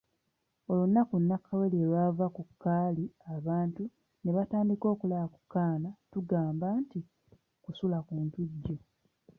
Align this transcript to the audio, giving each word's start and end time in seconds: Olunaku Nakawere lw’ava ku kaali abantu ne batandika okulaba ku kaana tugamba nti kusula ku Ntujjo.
Olunaku 0.71 1.15
Nakawere 1.27 1.77
lw’ava 1.87 2.25
ku 2.35 2.43
kaali 2.61 3.05
abantu 3.35 3.83
ne 4.23 4.31
batandika 4.37 4.85
okulaba 4.93 5.27
ku 5.35 5.41
kaana 5.53 5.89
tugamba 6.11 6.67
nti 6.81 6.99
kusula 7.63 7.97
ku 8.05 8.13
Ntujjo. 8.25 8.75